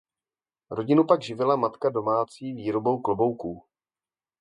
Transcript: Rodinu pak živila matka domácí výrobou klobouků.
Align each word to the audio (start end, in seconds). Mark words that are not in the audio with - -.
Rodinu 0.69 1.03
pak 1.03 1.21
živila 1.21 1.55
matka 1.57 1.89
domácí 1.89 2.53
výrobou 2.53 3.01
klobouků. 3.01 3.65